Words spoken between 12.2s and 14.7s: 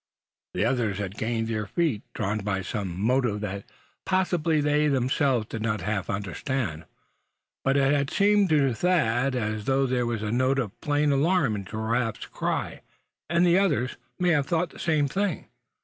cry; and the others may have